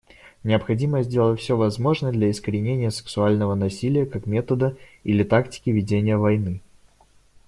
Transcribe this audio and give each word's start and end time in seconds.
Необходимо 0.43 1.03
сделать 1.03 1.39
все 1.39 1.55
возможное 1.55 2.11
для 2.11 2.31
искоренения 2.31 2.89
сексуального 2.89 3.53
насилия 3.53 4.07
как 4.07 4.25
метода 4.25 4.75
или 5.03 5.21
тактики 5.23 5.69
ведения 5.69 6.17
войны. 6.17 6.59